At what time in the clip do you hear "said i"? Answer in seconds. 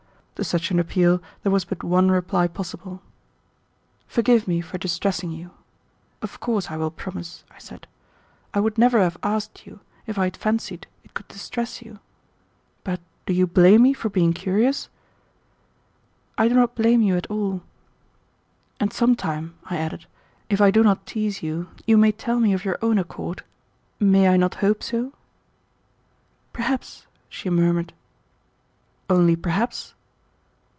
7.59-8.59